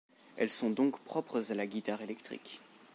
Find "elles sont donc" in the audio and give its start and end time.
0.35-0.99